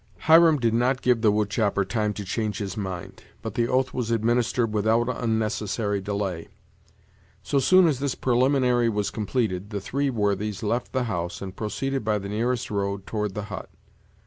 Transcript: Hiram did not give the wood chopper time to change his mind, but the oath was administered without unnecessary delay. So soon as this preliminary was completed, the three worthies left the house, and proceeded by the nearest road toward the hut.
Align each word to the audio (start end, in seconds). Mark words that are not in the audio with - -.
Hiram 0.21 0.57
did 0.57 0.73
not 0.73 1.03
give 1.03 1.21
the 1.21 1.31
wood 1.31 1.51
chopper 1.51 1.85
time 1.85 2.11
to 2.13 2.25
change 2.25 2.57
his 2.57 2.75
mind, 2.75 3.21
but 3.43 3.53
the 3.53 3.67
oath 3.67 3.93
was 3.93 4.09
administered 4.09 4.73
without 4.73 5.07
unnecessary 5.23 6.01
delay. 6.01 6.47
So 7.43 7.59
soon 7.59 7.87
as 7.87 7.99
this 7.99 8.15
preliminary 8.15 8.89
was 8.89 9.11
completed, 9.11 9.69
the 9.69 9.79
three 9.79 10.09
worthies 10.09 10.63
left 10.63 10.91
the 10.91 11.03
house, 11.03 11.39
and 11.39 11.55
proceeded 11.55 12.03
by 12.03 12.17
the 12.17 12.29
nearest 12.29 12.71
road 12.71 13.05
toward 13.05 13.35
the 13.35 13.43
hut. 13.53 13.69